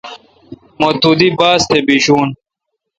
م 0.79 0.81
تو 1.01 1.09
دی 1.19 1.27
باس 1.39 1.61
تہ 1.69 1.77
بیشون۔ 1.87 2.27